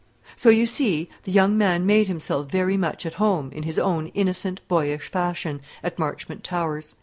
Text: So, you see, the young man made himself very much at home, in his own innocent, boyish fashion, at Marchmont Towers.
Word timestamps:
So, 0.35 0.49
you 0.49 0.65
see, 0.65 1.09
the 1.25 1.31
young 1.31 1.59
man 1.59 1.85
made 1.85 2.07
himself 2.07 2.49
very 2.49 2.75
much 2.75 3.05
at 3.05 3.13
home, 3.21 3.51
in 3.51 3.61
his 3.61 3.77
own 3.77 4.07
innocent, 4.15 4.59
boyish 4.67 5.11
fashion, 5.11 5.61
at 5.83 5.99
Marchmont 5.99 6.43
Towers. 6.43 6.95